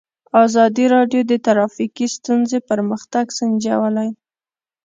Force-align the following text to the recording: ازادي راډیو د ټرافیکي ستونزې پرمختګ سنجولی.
ازادي 0.45 0.85
راډیو 0.95 1.21
د 1.31 1.33
ټرافیکي 1.45 2.05
ستونزې 2.17 2.59
پرمختګ 2.69 3.25
سنجولی. 3.37 4.09